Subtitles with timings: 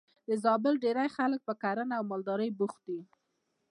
[0.27, 2.99] د زابل ډېری خلک په کرنه او مالدارۍ بوخت دي.